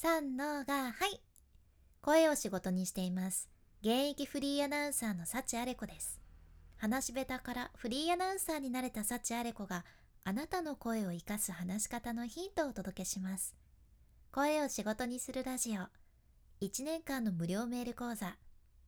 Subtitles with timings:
[0.00, 1.20] 三のがはい。
[2.02, 3.48] 声を仕事にしています。
[3.80, 6.20] 現役フリーアナウンサーの幸あれ子です。
[6.76, 9.84] 話し下手からフリーアナウンサーになれた幸あれ子が
[10.22, 13.56] あなたの声を生かす話し方のヒントをお届けします。
[14.30, 15.80] 声を仕事にするラジオ。
[16.64, 18.36] 1年間の無料メール講座。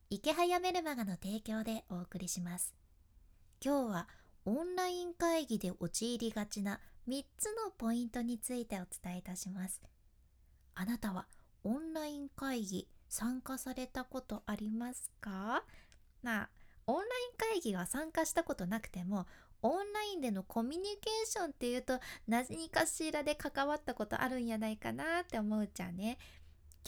[0.09, 2.73] 池早メルマガの提供でお送りします。
[3.61, 4.07] 今日は
[4.45, 9.81] オンライン会議で陥りがちな3つのポイントについてお伝えいたします。
[10.75, 11.27] あなたは
[11.63, 15.63] オンライン会議参加されたことありますか？
[16.23, 16.49] まあ
[16.87, 17.05] オンライ
[17.53, 19.27] ン会議は参加したことなくても
[19.61, 26.17] オンラインでのコミュニケーションっていうと何かしらで関わったことあるんやないかなって思うじゃんね。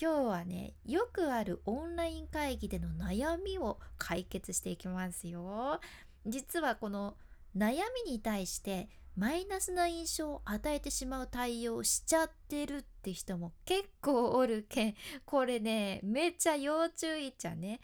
[0.00, 5.78] 今日はねよくあるオンライン会議での悩みを解決していきますよ。
[6.26, 7.16] 実はこの
[7.56, 14.94] 悩みに対してマイナスな印象を与えてしまう対応しちゃってるって人も結構おるけん。
[15.24, 17.80] これねめっちゃ要注意っちゃね。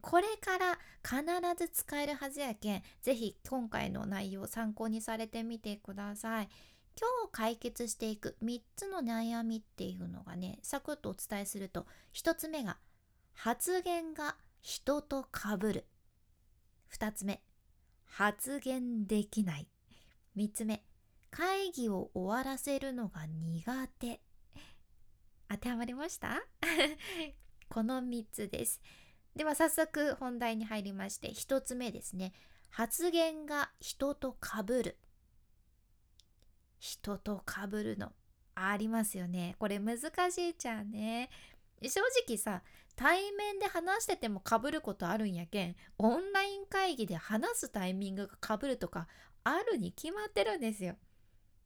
[0.00, 1.24] これから必
[1.58, 2.82] ず使えるはずやけん。
[3.02, 6.48] 是非今回の内容を参考にされてみてください。
[6.98, 12.76] 今日解決していく3つの悩みっていうのがねサクッとお伝えすると1つ目が
[13.32, 15.86] 発言が人と被る。
[16.96, 17.42] 2つ目
[18.04, 19.66] 発言できない。
[20.36, 20.84] 3つ目。
[21.30, 24.20] 会議を終わらせるのが苦手。
[25.48, 26.40] 当てはまりました？
[27.68, 28.80] この3つです。
[29.34, 32.32] では早速本題に入りまして1つ目ですね。
[32.70, 34.98] 発言が人と被る。
[36.78, 38.12] 人と被るの
[38.54, 39.56] ありますよね。
[39.58, 39.98] これ難
[40.30, 41.30] しいじゃんね。
[41.82, 42.62] 正直さ
[43.00, 49.08] 対面で話しててもかぶることあるんやけんオンライン会議で話すタイミングがかぶるとか
[49.42, 50.96] あるに決まってるんですよ。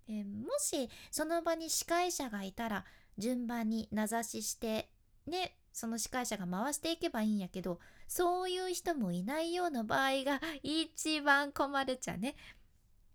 [0.08, 2.84] えもしその場に司会者がいたら
[3.18, 4.88] 順番に名指しして
[5.26, 12.36] ねその司会者が回していけばいいんやけどそういう人もいないような場合が一番困るっちゃね。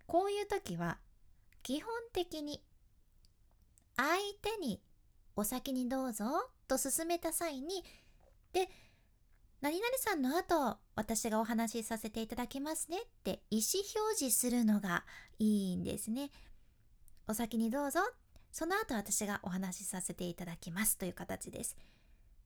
[0.07, 0.97] こういう時は
[1.63, 2.62] 基本的に
[3.96, 4.09] 相
[4.41, 4.81] 手に
[5.38, 6.25] お先にどうぞ
[6.68, 7.86] と勧めた際に
[8.54, 8.70] で
[9.62, 15.04] 何々さんの後私がお話しさせていただきますねって意思表示するのが
[15.38, 16.32] いいんですね。
[17.28, 18.00] お先にどうぞ
[18.52, 21.76] その後私がお話しさせていただきますという形です。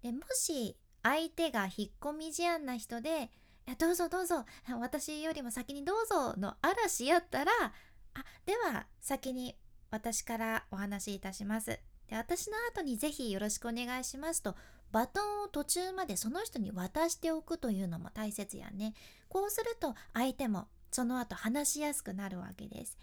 [0.02, 3.30] でもし相手が引っ込み思案な人で
[3.68, 4.46] 「いやどうぞどうぞ
[4.80, 7.52] 私よりも先にどうぞ」の嵐やったら
[8.16, 9.58] 「あでは先に
[9.92, 14.56] 私からお話しいたします」で私の後にぜひよろしくお願いしますと
[14.94, 18.94] バトンを途中までその人に渡しておくというのも大切やね。
[19.28, 23.00] こうすると相手もその後話しやすくなるわけです。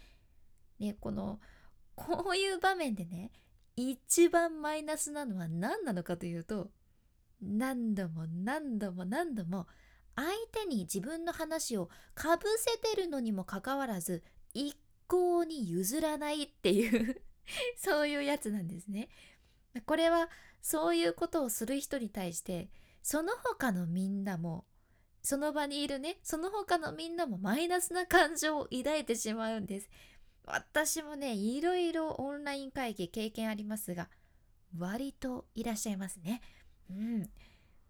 [0.79, 1.41] ね、この
[1.95, 3.31] こういう場面でね
[3.75, 6.69] 一番マイナスなのは何なのかというと
[7.41, 9.67] 何度も何度も何度も
[10.15, 14.23] 相手に自分の話をかぶせてるのにもかかわらず
[14.53, 14.77] 一
[15.07, 17.21] 向に譲らないっていう
[17.77, 19.09] そういうやつなんですね。
[19.85, 20.29] これは
[20.61, 22.69] そういうことをする人に対して
[23.01, 24.65] その他のみんなも
[25.23, 29.89] その場にいるねその他のみんなもマイナスな感情を抱いてしまうんです。
[30.45, 34.09] 私もねいろいろオンライン会議経験ありますが
[34.77, 36.41] 割といらっしゃいますね。
[36.89, 37.21] うん。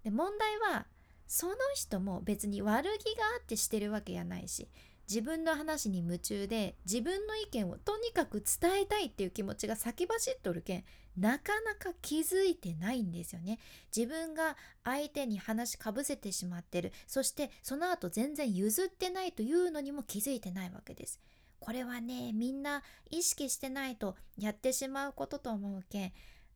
[0.03, 0.87] で問題は
[1.27, 4.67] その人も別に悪気があってしてるわけやないし
[5.11, 10.83] 自分の話に夢中で自分の意見をとにかく伝えたいっていう気持ちが先走っとるけん
[11.17, 13.59] なかなか気づいてないんですよね。
[13.93, 14.55] 自分が
[14.85, 16.93] 相手に話かぶせてしまってる。
[17.07, 21.19] そしてその後全然譲ってないというのにも気づいてないわけです。
[21.59, 26.11] これはねみんな意識してないとやってしまうことと思うけん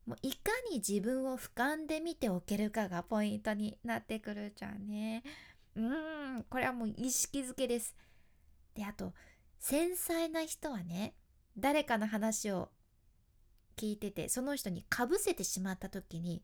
[0.05, 5.23] もういかに自分を俯瞰で見ておけるかがポイントになってくるじゃんね。
[5.75, 7.93] うんこれはもう意識づけです。
[8.75, 9.13] であと
[9.59, 11.15] 繊細な人はね
[11.57, 12.69] 誰かの話を
[13.77, 16.43] 聞いててその人にかぶせてしまった時に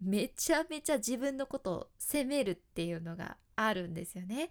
[0.00, 4.50] めちゃめちゃ自分のことを責めるっていうのがあるんですよね。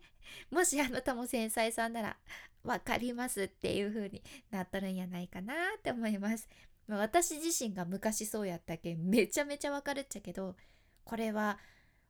[0.51, 2.17] もしあなたも繊細さんなら
[2.63, 4.21] 分かりますっていう風に
[4.51, 6.47] なっとるんやないかなって思います。
[6.87, 10.55] 私自身が昔そうやったけめちゃめちゃわかるっちゃけど
[11.03, 11.59] これは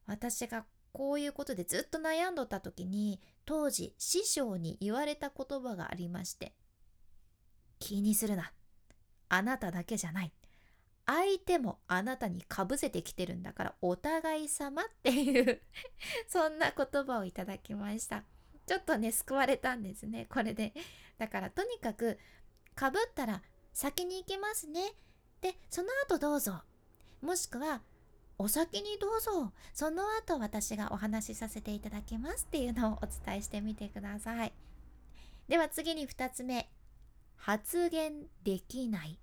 [0.06, 6.54] 私がこういうことでずっと悩んどった時に当時師匠に言われた言葉がありまして
[7.80, 8.52] 気にするな。
[9.28, 10.32] あなただけじゃない。
[11.08, 15.62] 相手もあなたにかぶせてきてるんだからお互い様っていう
[16.28, 18.24] そんな言葉をいただきました。
[18.68, 20.28] ちょっとね救われたんですね。
[20.30, 20.72] これで。
[21.18, 22.20] だからとにかく
[22.76, 23.42] かぶったら
[23.74, 24.94] 先に行きますね。
[25.42, 26.62] でその後どうぞ。
[27.24, 27.82] もしくは
[28.42, 29.52] お先にどうぞ。
[29.74, 34.54] その後私がお話しさせていただきますっていうのをお伝えしてみてください。
[35.50, 36.70] では次に2つ目。
[37.36, 39.20] 発言できない。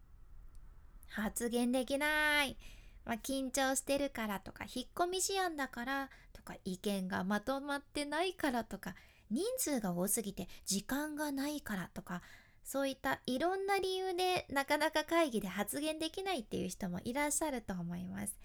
[1.09, 2.59] 発言できない、
[3.07, 8.95] まあ、緊張してるからとか引っ込み思案だからとか意見がまとまってないからとか
[9.31, 12.21] 人数が多すぎて時間がないからとか
[12.65, 18.37] そういったいろんな理由でなかなか会議で発言できないっていう人もいらっしゃると思います。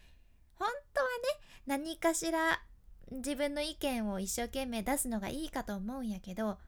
[0.61, 1.13] 本当はね
[1.65, 2.61] 何かしら
[3.11, 6.59] 自分の意見を一生懸命出すのがいいかと思うんやけど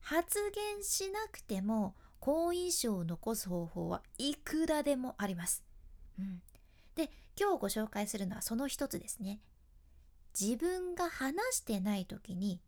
[0.00, 5.64] 発言しなくても好印象を残す方法はいくらでもあります。
[6.16, 6.42] うん、
[6.94, 9.40] で今日ご紹介するのはその一つですね。
[10.38, 12.60] 自分が話してない時に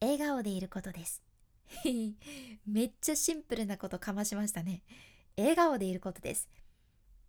[0.00, 1.22] 笑顔でいることです。
[2.66, 4.82] めっちゃシンプルなことかましましたね。
[5.36, 6.48] 笑顔でいることです。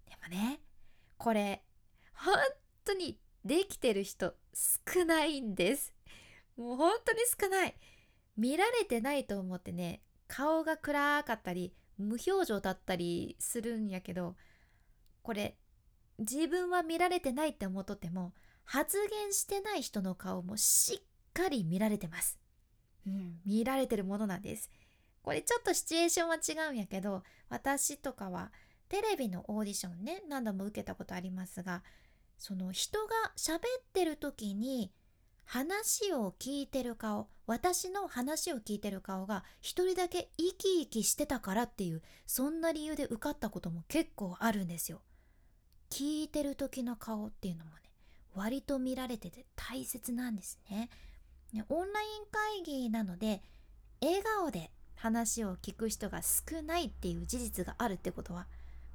[0.05, 0.61] でもね、
[1.17, 1.64] これ、
[2.15, 2.35] 本
[2.83, 5.93] 当にできてる人少ないんです。
[6.57, 7.75] もう本当に少ない。
[8.37, 14.35] 見られてないと思ってね、顔が暗かったり、無表情だったりするんやけど、
[15.21, 15.57] これ、
[16.19, 18.33] 自分は見られてないって思っとっても、
[18.63, 22.39] 発言してない人の顔もしっかり見られてます。
[23.05, 24.69] うん、見られてるものなんです。
[25.25, 28.51] これちょっとシチュエーションは違うんやけど私とかは
[28.89, 31.81] テレビのオーディションね何度も受けたことありますが
[32.37, 33.61] その人が喋っ
[33.93, 34.91] てる時に
[35.45, 45.01] 話を聞いてる顔私の話を聞いてる顔が一人だけ生き生きしてたからっていうそんな理由で受かったことも結構あるんですよ。
[45.91, 47.77] 聞いてる時の顔っていうのもね
[48.33, 50.89] 割と見られてて大切なんですね。
[51.69, 53.41] オンライン会議なので
[54.01, 58.47] 笑顔で話を聞く人が少ないっていう事実があるってことは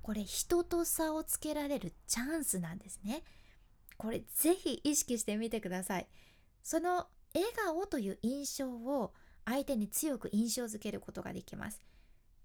[0.03, 3.23] これ人と差をつけられるチャンスなんですね。
[3.97, 6.09] これぜひ意識してみてください。
[6.63, 9.13] その笑顔という印象を
[9.45, 11.81] 相手に強く印象づけることができます。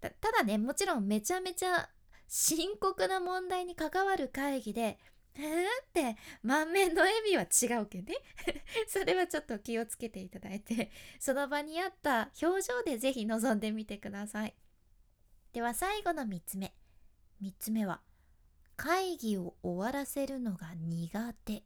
[0.02, 1.90] ただねもちろんめちゃめちゃ
[2.28, 5.00] 深刻な問題に関わる会議で
[5.38, 5.44] えー？
[5.64, 8.20] って満面の笑みは違うけどね
[8.88, 14.56] それはちょっと気をつけていただいてその場にあった表情でぜひ臨んでみてください
[15.54, 16.74] では最後の3つ目
[17.46, 18.02] 3つ目は
[18.76, 21.62] 会議を終わらせるのが苦手。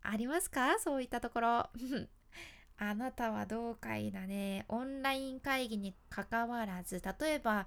[0.00, 0.78] ありますか？
[0.78, 1.70] そういったところ。
[2.78, 4.64] あなたはどうかいだね。
[4.68, 7.66] オンライン会議にかかわらず例えば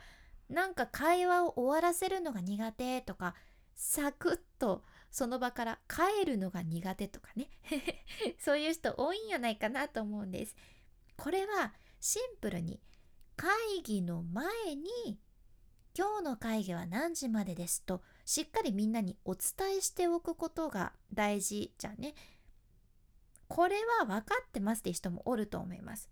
[0.49, 3.35] なんか会話を終わらせるのが苦手とか
[3.75, 7.47] サクッとその場から帰るのが苦手とかね。
[8.39, 10.55] そういう人多いんやないかなと思うんです。
[11.15, 12.81] これはシンプルに
[13.35, 13.51] 会
[13.83, 15.19] 議の前に
[15.97, 22.13] 今日の会議は何時までですとしっかりみんなにお伝えしておくことが大事じゃね。
[23.47, 26.09] これは分かってますって人もおると思います。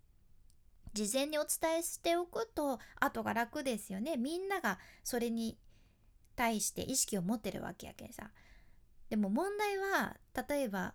[0.94, 4.18] 事前にお伝えしておくと後が楽ですよね。
[4.18, 5.58] みんながそれに
[6.36, 8.31] 対して意識を持ってるわけやけんさ。
[9.10, 10.18] でも問題は
[10.50, 10.94] 例えば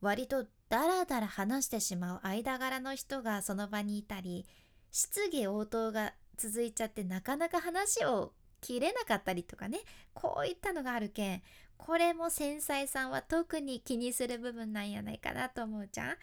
[0.00, 4.46] 割とダラダラ話してしまう間柄の人がその場にいたり
[4.92, 8.32] 質疑応答が続いちゃってなかなか話を
[8.62, 9.80] 切れなかったりとかね。
[10.14, 11.42] こういったのがあるけん
[11.76, 16.16] これも繊細さんは特に気にする部分なんやないかなと思うじゃん。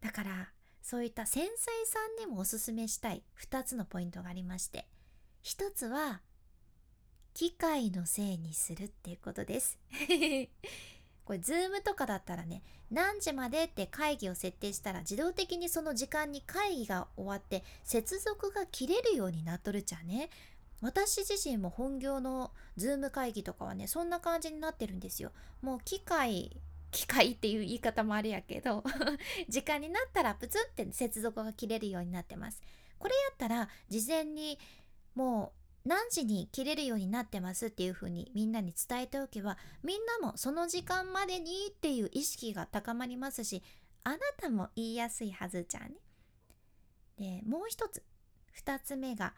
[0.00, 4.86] だからそういった繊細さんにもおすすめしたい2つのポイントがありまして。
[5.42, 6.20] 1つは
[7.34, 9.78] 機械のせいにするっていうことです。
[11.24, 20.30] これズームとかだったらね何時までって会議を設定したら自動的にその時間に会議が終わって接続が切れるようになっとるじゃね。
[20.80, 25.30] 私自身も本業のズーム会議とかはねそんな感じになってるんですよ。
[25.62, 26.60] もう機械
[26.90, 28.84] 機械っていう言い方もあるやけど
[29.48, 32.60] 時間になったらプツンって接続が切れるようになってます。
[32.98, 34.58] これやったら事前に
[35.14, 43.62] もう何時に切れるようになってますっていう風にみんなに伝えておけばみんなもその時間までにっていう意識が高まりますし
[44.04, 45.90] あなたも言いやすいはずじゃんね。
[47.18, 48.02] でもう一つ
[48.64, 49.34] 2つ目が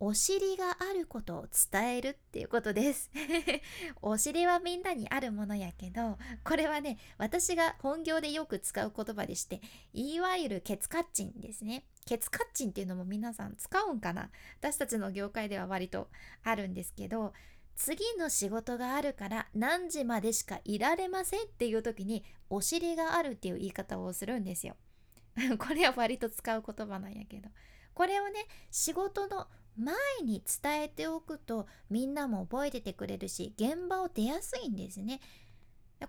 [0.00, 3.10] お尻があることを伝えるっていうことです
[4.00, 9.60] お尻はみんなにあるものやけどこれはね私が本業でよく使う言葉でして
[9.92, 14.30] いわゆるケツカッチンですねケツカッチンっていうのも皆さん使うんかな？
[14.60, 16.08] 私たちの業界では割と
[16.42, 17.34] あるんですけど
[17.76, 24.74] 次の仕事があるから何時までしかいられませんっていう時にお尻があるっていう言い方をするんですよ。
[25.60, 27.50] これは割と使う言葉なんやけど。
[27.92, 29.46] これをね仕事の
[29.76, 35.20] 前に伝えておくとみんなも覚えててくれるし現場を出やすいんですね。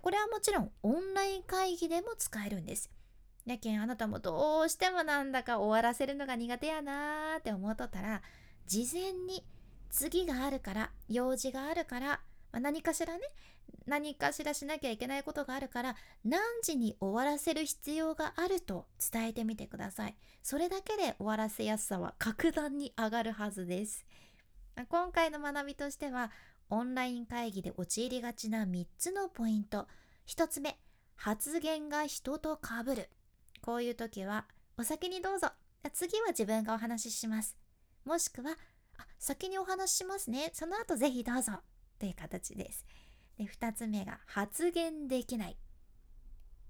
[0.00, 2.90] これはもちろんオンライン会議でも使えるんです。
[3.46, 8.22] やけんあなたもどうしてもなんだか終わらせるのが苦手やなーって思っとったら
[8.66, 9.44] 事前に
[9.90, 12.06] 次があるから用事があるから、
[12.52, 13.20] まあ、何かしらね
[13.86, 20.14] 何かしらしなきゃいけないことがあるから何時に終わらせる必要があると伝えてみてください。
[20.42, 24.06] それだけで終わらせやすさは格段に上がるはずです。
[24.88, 26.30] 今回の学びとしては
[26.68, 29.86] オンライン会議で陥りがちな3つのポイント。
[30.28, 30.78] 1つ目
[31.16, 33.10] 発言が人とかぶる。
[33.60, 34.46] こういう時は
[34.78, 35.48] お先にどうぞ。
[35.92, 37.56] 次は自分がお話しします。
[38.04, 38.56] もしくは
[38.98, 40.50] あ先にお話ししますね。
[40.52, 41.52] その後ぜひどうぞ。
[41.98, 42.86] という形です。
[43.38, 45.56] で2つ目が発言できない。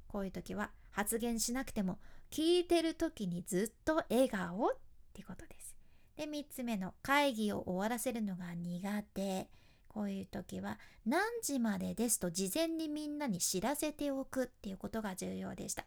[0.09, 1.99] こういう時は発言しなくても
[2.31, 4.67] 聞いてる時にずっと笑顔。
[4.67, 4.77] っ
[5.13, 5.77] ていうことです。
[6.17, 9.49] で3つ目の会議を終わらせるのが苦手。
[9.89, 15.85] こういう時は何時までですと事前にみんなに知らせておくっていうことが重要でした。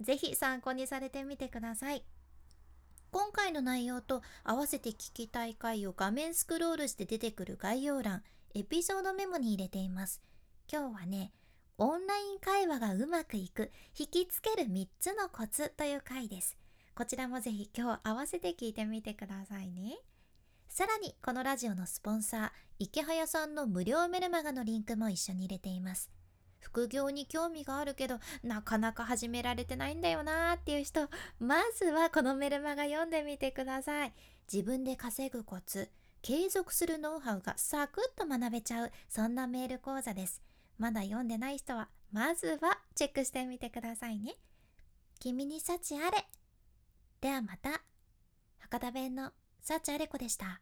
[0.00, 2.04] 是非参考にされてみてください。
[3.10, 8.22] 今回の内容と合わせて聞きたい回を画面スクロールして出てくる概要欄
[8.54, 10.20] エピソードメモに入れています。
[10.70, 11.32] 今日はね
[11.78, 16.56] オンライン会話がうまくいく引きつける3つのコツという回です。
[16.94, 19.98] こちらもぜひ今日合わせて聞いてみてくださいね。
[20.68, 26.10] さらにこのラジオのスポンサー池早さんの無料メルマガのリンクも一緒に入れています。
[26.66, 31.08] 副業に興味があるけどなかなか始められてないんだよなーっていう人
[31.38, 34.12] まずはこのメルマガ読んでみてください。
[34.52, 35.88] 自分で稼ぐコツ
[36.22, 40.42] 継続するノウハウがサクッと学べちゃうそんなメール講座です。
[40.76, 44.34] まだ読んでない人はまずはチェックしてみてくださいね。
[45.20, 46.26] 君に幸あれ。
[47.20, 47.80] ではまた。
[48.58, 49.30] 博多弁の
[49.62, 50.60] 幸あれ子でした。